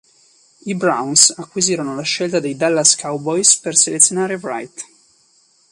[0.65, 4.83] I Browns acquisirono la scelta dai Dallas Cowboys per selezionare Wright.